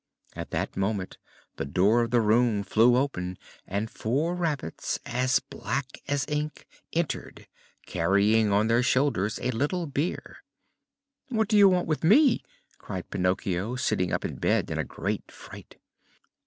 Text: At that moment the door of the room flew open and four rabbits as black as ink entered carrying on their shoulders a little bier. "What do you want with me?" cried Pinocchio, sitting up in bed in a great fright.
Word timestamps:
At 0.35 0.49
that 0.49 0.75
moment 0.75 1.19
the 1.57 1.63
door 1.65 2.01
of 2.01 2.09
the 2.09 2.21
room 2.21 2.63
flew 2.63 2.95
open 2.97 3.37
and 3.67 3.87
four 3.87 4.33
rabbits 4.33 4.97
as 5.05 5.39
black 5.39 5.99
as 6.07 6.25
ink 6.27 6.65
entered 6.91 7.45
carrying 7.85 8.51
on 8.51 8.65
their 8.65 8.81
shoulders 8.81 9.39
a 9.43 9.51
little 9.51 9.85
bier. 9.85 10.37
"What 11.29 11.47
do 11.49 11.55
you 11.55 11.69
want 11.69 11.85
with 11.87 12.03
me?" 12.03 12.43
cried 12.79 13.11
Pinocchio, 13.11 13.75
sitting 13.75 14.11
up 14.11 14.25
in 14.25 14.37
bed 14.37 14.71
in 14.71 14.79
a 14.79 14.83
great 14.83 15.29
fright. 15.31 15.77